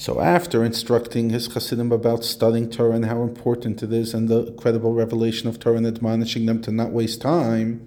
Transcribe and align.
So 0.00 0.18
after 0.18 0.64
instructing 0.64 1.28
his 1.28 1.46
Hasidim 1.48 1.92
about 1.92 2.24
studying 2.24 2.70
Torah 2.70 2.94
and 2.94 3.04
how 3.04 3.20
important 3.20 3.82
it 3.82 3.92
is 3.92 4.14
and 4.14 4.30
the 4.30 4.50
credible 4.52 4.94
revelation 4.94 5.46
of 5.46 5.60
Torah 5.60 5.76
and 5.76 5.86
admonishing 5.86 6.46
them 6.46 6.62
to 6.62 6.72
not 6.72 6.90
waste 6.90 7.20
time, 7.20 7.86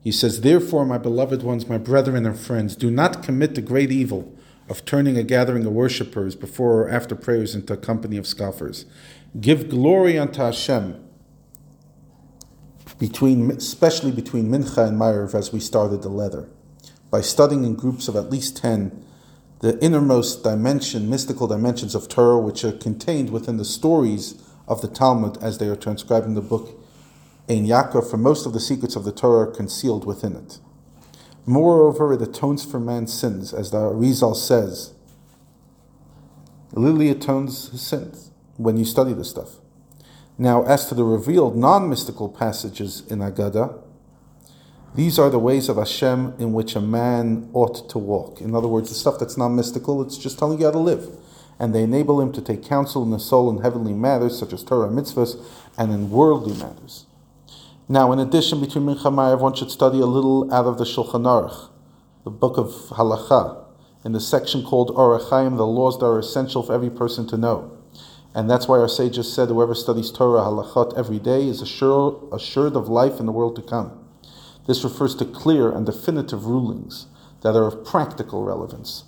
he 0.00 0.10
says, 0.10 0.40
Therefore, 0.40 0.86
my 0.86 0.96
beloved 0.96 1.42
ones, 1.42 1.68
my 1.68 1.76
brethren 1.76 2.24
and 2.24 2.40
friends, 2.40 2.74
do 2.74 2.90
not 2.90 3.22
commit 3.22 3.54
the 3.54 3.60
great 3.60 3.92
evil 3.92 4.34
of 4.70 4.86
turning 4.86 5.18
a 5.18 5.22
gathering 5.22 5.66
of 5.66 5.74
worshippers 5.74 6.34
before 6.34 6.84
or 6.84 6.88
after 6.88 7.14
prayers 7.14 7.54
into 7.54 7.74
a 7.74 7.76
company 7.76 8.16
of 8.16 8.26
scoffers. 8.26 8.86
Give 9.38 9.68
glory 9.68 10.16
unto 10.16 10.40
Hashem, 10.40 10.98
between, 12.98 13.50
especially 13.50 14.12
between 14.12 14.48
Mincha 14.48 14.88
and 14.88 14.98
Ma'ariv, 14.98 15.34
as 15.34 15.52
we 15.52 15.60
started 15.60 16.00
the 16.00 16.08
letter, 16.08 16.48
by 17.10 17.20
studying 17.20 17.64
in 17.64 17.74
groups 17.74 18.08
of 18.08 18.16
at 18.16 18.30
least 18.30 18.56
10 18.56 19.04
the 19.60 19.78
innermost 19.82 20.44
dimension, 20.44 21.10
mystical 21.10 21.46
dimensions 21.46 21.94
of 21.94 22.08
Torah, 22.08 22.38
which 22.38 22.64
are 22.64 22.72
contained 22.72 23.30
within 23.30 23.56
the 23.56 23.64
stories 23.64 24.42
of 24.68 24.82
the 24.82 24.88
Talmud 24.88 25.38
as 25.42 25.58
they 25.58 25.66
are 25.66 25.76
transcribed 25.76 26.26
in 26.26 26.34
the 26.34 26.40
book 26.40 26.80
Ein 27.48 27.66
Yaakov, 27.66 28.10
for 28.10 28.18
most 28.18 28.46
of 28.46 28.52
the 28.52 28.60
secrets 28.60 28.94
of 28.94 29.04
the 29.04 29.12
Torah 29.12 29.48
are 29.48 29.52
concealed 29.52 30.04
within 30.04 30.36
it. 30.36 30.58
Moreover, 31.46 32.12
it 32.12 32.22
atones 32.22 32.64
for 32.64 32.78
man's 32.78 33.12
sins, 33.12 33.54
as 33.54 33.70
the 33.70 33.78
Arizal 33.78 34.36
says. 34.36 34.92
Literally 36.72 37.08
atones 37.08 37.70
his 37.70 37.80
sins 37.80 38.30
when 38.58 38.76
you 38.76 38.84
study 38.84 39.14
this 39.14 39.30
stuff. 39.30 39.56
Now, 40.36 40.62
as 40.64 40.86
to 40.86 40.94
the 40.94 41.04
revealed 41.04 41.56
non 41.56 41.88
mystical 41.88 42.28
passages 42.28 43.02
in 43.08 43.20
Agada, 43.20 43.82
these 44.98 45.16
are 45.16 45.30
the 45.30 45.38
ways 45.38 45.68
of 45.68 45.76
Hashem 45.76 46.34
in 46.40 46.52
which 46.52 46.74
a 46.74 46.80
man 46.80 47.50
ought 47.52 47.88
to 47.90 47.98
walk. 47.98 48.40
In 48.40 48.52
other 48.52 48.66
words, 48.66 48.88
the 48.88 48.96
stuff 48.96 49.20
that's 49.20 49.36
not 49.36 49.50
mystical, 49.50 50.02
it's 50.02 50.18
just 50.18 50.40
telling 50.40 50.58
you 50.58 50.64
how 50.64 50.72
to 50.72 50.78
live. 50.80 51.08
And 51.56 51.72
they 51.72 51.84
enable 51.84 52.20
him 52.20 52.32
to 52.32 52.42
take 52.42 52.64
counsel 52.64 53.04
in 53.04 53.12
the 53.12 53.20
soul 53.20 53.48
in 53.48 53.62
heavenly 53.62 53.92
matters, 53.92 54.36
such 54.36 54.52
as 54.52 54.64
Torah 54.64 54.88
mitzvahs, 54.88 55.40
and 55.78 55.92
in 55.92 56.10
worldly 56.10 56.58
matters. 56.58 57.06
Now, 57.88 58.10
in 58.10 58.18
addition, 58.18 58.60
between 58.60 58.86
Mincha 58.86 59.06
and 59.06 59.16
Ma'ariv, 59.16 59.38
one 59.38 59.54
should 59.54 59.70
study 59.70 60.00
a 60.00 60.06
little 60.06 60.52
out 60.52 60.66
of 60.66 60.78
the 60.78 60.84
Shulchan 60.84 61.22
Aruch, 61.22 61.70
the 62.24 62.30
book 62.30 62.58
of 62.58 62.70
Halacha, 62.90 63.66
in 64.04 64.10
the 64.10 64.20
section 64.20 64.64
called 64.64 64.90
Orach 64.96 65.30
Chaim, 65.30 65.58
the 65.58 65.64
laws 65.64 65.96
that 66.00 66.06
are 66.06 66.18
essential 66.18 66.64
for 66.64 66.74
every 66.74 66.90
person 66.90 67.24
to 67.28 67.36
know. 67.36 67.78
And 68.34 68.50
that's 68.50 68.66
why 68.66 68.80
our 68.80 68.88
sages 68.88 69.32
said 69.32 69.48
whoever 69.48 69.76
studies 69.76 70.10
Torah 70.10 70.40
halachot 70.40 70.98
every 70.98 71.20
day 71.20 71.46
is 71.46 71.62
assured, 71.62 72.16
assured 72.32 72.74
of 72.74 72.88
life 72.88 73.20
in 73.20 73.26
the 73.26 73.32
world 73.32 73.54
to 73.54 73.62
come. 73.62 74.07
This 74.68 74.84
refers 74.84 75.14
to 75.14 75.24
clear 75.24 75.72
and 75.72 75.86
definitive 75.86 76.44
rulings 76.44 77.06
that 77.40 77.56
are 77.56 77.66
of 77.66 77.86
practical 77.86 78.44
relevance. 78.44 79.04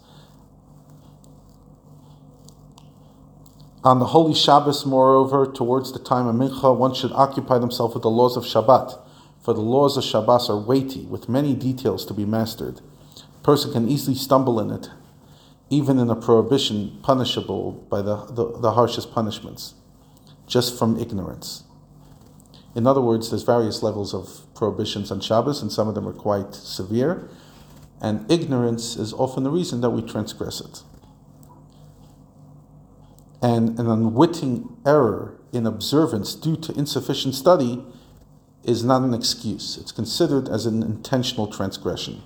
On 3.84 3.98
the 3.98 4.06
holy 4.06 4.34
Shabbos, 4.34 4.86
moreover, 4.86 5.44
towards 5.46 5.92
the 5.92 5.98
time 5.98 6.26
of 6.26 6.34
Mincha, 6.34 6.74
one 6.74 6.94
should 6.94 7.12
occupy 7.12 7.58
themselves 7.58 7.92
with 7.92 8.02
the 8.02 8.10
laws 8.10 8.38
of 8.38 8.44
Shabbat, 8.44 8.98
for 9.42 9.52
the 9.52 9.60
laws 9.60 9.98
of 9.98 10.04
Shabbos 10.04 10.48
are 10.48 10.58
weighty, 10.58 11.02
with 11.02 11.28
many 11.28 11.54
details 11.54 12.06
to 12.06 12.14
be 12.14 12.24
mastered. 12.24 12.80
A 13.18 13.44
person 13.44 13.70
can 13.70 13.86
easily 13.86 14.16
stumble 14.16 14.60
in 14.60 14.70
it, 14.70 14.88
even 15.68 15.98
in 15.98 16.08
a 16.08 16.16
prohibition 16.16 16.98
punishable 17.02 17.72
by 17.90 18.00
the, 18.00 18.16
the, 18.26 18.58
the 18.60 18.72
harshest 18.72 19.12
punishments, 19.12 19.74
just 20.46 20.78
from 20.78 20.98
ignorance. 20.98 21.64
In 22.74 22.86
other 22.86 23.00
words, 23.00 23.30
there's 23.30 23.42
various 23.42 23.82
levels 23.82 24.14
of 24.14 24.42
prohibitions 24.54 25.10
on 25.10 25.20
Shabbos, 25.20 25.60
and 25.60 25.72
some 25.72 25.88
of 25.88 25.94
them 25.94 26.06
are 26.06 26.12
quite 26.12 26.54
severe, 26.54 27.28
and 28.00 28.30
ignorance 28.30 28.96
is 28.96 29.12
often 29.12 29.42
the 29.42 29.50
reason 29.50 29.80
that 29.80 29.90
we 29.90 30.02
transgress 30.02 30.60
it 30.60 30.82
and 33.42 33.78
an 33.78 33.88
unwitting 33.88 34.76
error 34.86 35.38
in 35.52 35.66
observance 35.66 36.34
due 36.34 36.56
to 36.56 36.72
insufficient 36.74 37.34
study 37.34 37.82
is 38.64 38.84
not 38.84 39.02
an 39.02 39.14
excuse. 39.14 39.78
It's 39.78 39.92
considered 39.92 40.48
as 40.48 40.66
an 40.66 40.82
intentional 40.82 41.46
transgression. 41.46 42.22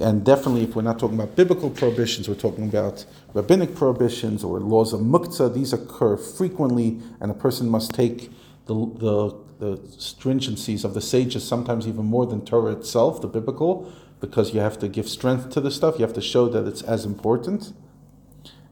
And 0.00 0.24
definitely, 0.24 0.62
if 0.62 0.74
we're 0.74 0.82
not 0.82 0.98
talking 0.98 1.20
about 1.20 1.36
biblical 1.36 1.68
prohibitions, 1.68 2.26
we're 2.26 2.34
talking 2.34 2.66
about 2.66 3.04
rabbinic 3.34 3.74
prohibitions 3.74 4.42
or 4.42 4.58
laws 4.58 4.94
of 4.94 5.00
muktzah. 5.00 5.52
These 5.52 5.74
occur 5.74 6.16
frequently, 6.16 7.02
and 7.20 7.30
a 7.30 7.34
person 7.34 7.68
must 7.68 7.92
take 7.92 8.30
the, 8.66 8.74
the, 8.74 9.36
the 9.58 9.76
stringencies 9.98 10.84
of 10.84 10.94
the 10.94 11.00
sages, 11.00 11.46
sometimes 11.46 11.86
even 11.86 12.04
more 12.04 12.26
than 12.26 12.44
Torah 12.44 12.72
itself, 12.72 13.20
the 13.20 13.28
biblical, 13.28 13.92
because 14.20 14.54
you 14.54 14.60
have 14.60 14.78
to 14.78 14.88
give 14.88 15.08
strength 15.08 15.50
to 15.50 15.60
the 15.60 15.70
stuff. 15.70 15.98
You 15.98 16.04
have 16.04 16.14
to 16.14 16.20
show 16.20 16.48
that 16.48 16.66
it's 16.66 16.82
as 16.82 17.04
important. 17.04 17.72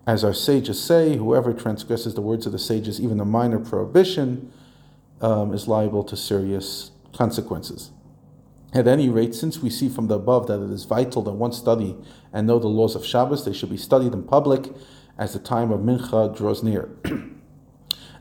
As 0.07 0.25
our 0.25 0.33
sages 0.33 0.83
say, 0.83 1.17
whoever 1.17 1.53
transgresses 1.53 2.15
the 2.15 2.21
words 2.21 2.47
of 2.47 2.53
the 2.53 2.59
sages, 2.59 3.01
even 3.01 3.21
a 3.21 3.25
minor 3.25 3.59
prohibition, 3.59 4.53
um, 5.21 5.53
is 5.53 5.69
liable 5.69 6.05
to 6.05 6.17
serious 6.17 6.93
consequences. 7.13 7.91
At 8.73 8.87
any 8.87 9.09
rate, 9.09 9.35
since 9.35 9.59
we 9.59 9.69
see 9.69 9.89
from 9.89 10.07
the 10.07 10.15
above 10.15 10.47
that 10.47 10.63
it 10.63 10.71
is 10.71 10.85
vital 10.85 11.23
that 11.23 11.33
one 11.33 11.53
study 11.53 11.97
and 12.33 12.47
know 12.47 12.59
the 12.59 12.69
laws 12.69 12.95
of 12.95 13.05
Shabbos, 13.05 13.45
they 13.45 13.53
should 13.53 13.71
be 13.71 13.77
studied 13.77 14.13
in 14.13 14.23
public 14.23 14.73
as 15.19 15.33
the 15.33 15.41
time 15.41 15.73
of 15.73 15.81
Mincha 15.81 16.35
draws 16.37 16.63
near. 16.63 16.89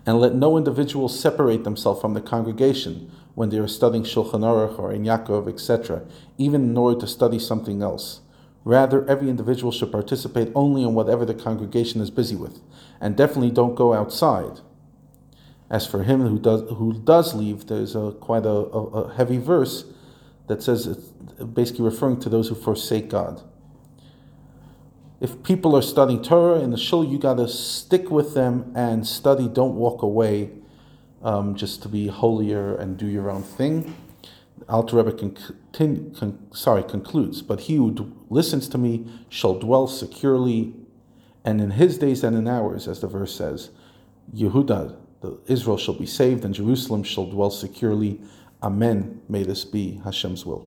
and 0.06 0.20
let 0.20 0.36
no 0.36 0.58
individual 0.58 1.10
separate 1.10 1.64
themselves 1.64 2.02
from 2.02 2.14
the 2.14 2.22
congregation 2.22 3.12
when 3.36 3.50
they 3.50 3.58
are 3.58 3.68
studying 3.68 4.04
Shulchan 4.04 4.42
Aruch 4.42 4.80
or 4.80 4.92
Ein 4.92 5.06
Yaakov, 5.06 5.48
etc., 5.48 6.06
even 6.38 6.64
in 6.64 6.78
order 6.78 7.00
to 7.00 7.08
study 7.08 7.40
something 7.40 7.82
else. 7.82 8.22
Rather, 8.66 9.08
every 9.10 9.30
individual 9.30 9.72
should 9.72 9.92
participate 9.92 10.52
only 10.54 10.84
in 10.84 10.94
whatever 10.94 11.26
the 11.26 11.34
congregation 11.34 12.02
is 12.02 12.10
busy 12.10 12.36
with, 12.36 12.60
and 13.00 13.16
definitely 13.16 13.52
don't 13.52 13.76
go 13.76 13.94
outside. 13.94 14.60
As 15.70 15.86
for 15.88 16.04
him 16.04 16.22
who 16.22 16.40
does 16.40 16.62
who 16.70 16.94
does 16.94 17.34
leave, 17.34 17.68
there's 17.68 17.96
a 17.96 18.12
quite 18.20 18.46
a, 18.46 18.50
a, 18.50 18.84
a 19.04 19.14
heavy 19.14 19.38
verse 19.38 19.86
that 20.48 20.64
says 20.64 20.88
it's 20.88 21.06
basically 21.46 21.86
referring 21.86 22.20
to 22.20 22.30
those 22.30 22.50
who 22.50 22.56
forsake 22.56 23.10
God. 23.10 23.42
If 25.22 25.44
people 25.44 25.76
are 25.76 25.82
studying 25.82 26.22
Torah 26.22 26.62
in 26.62 26.72
the 26.72 26.78
shul, 26.78 27.04
you 27.04 27.20
got 27.20 27.36
to 27.38 27.48
stick 27.50 28.10
with 28.10 28.34
them 28.34 28.72
and 28.74 29.06
study. 29.06 29.50
Don't 29.50 29.76
walk 29.76 30.02
away 30.02 30.52
um, 31.22 31.56
just 31.56 31.82
to 31.84 31.90
be 31.90 32.08
holier 32.08 32.76
and 32.76 32.98
do 32.98 33.06
your 33.06 33.30
own 33.30 33.44
thing. 33.44 33.96
Alter 34.70 34.98
Rebbe 34.98 35.34
con- 35.74 36.48
sorry, 36.54 36.84
concludes, 36.84 37.42
but 37.42 37.62
he 37.62 37.76
who 37.76 37.92
d- 37.92 38.06
listens 38.30 38.70
to 38.70 38.78
me 38.78 39.12
shall 39.28 39.60
dwell 39.60 39.88
securely, 39.88 40.74
and 41.44 41.60
in 41.60 41.72
his 41.72 41.98
days 41.98 42.24
and 42.24 42.38
in 42.38 42.48
ours, 42.48 42.88
as 42.88 43.02
the 43.02 43.08
verse 43.08 43.36
says, 43.36 43.72
Yehuda, 44.34 44.96
the 45.22 45.38
Israel 45.48 45.78
shall 45.78 45.96
be 45.96 46.06
saved, 46.06 46.46
and 46.46 46.54
Jerusalem 46.54 47.04
shall 47.04 47.26
dwell 47.26 47.50
securely. 47.50 48.22
Amen. 48.62 49.22
May 49.28 49.44
this 49.44 49.66
be 49.66 50.02
Hashem's 50.04 50.46
will. 50.46 50.58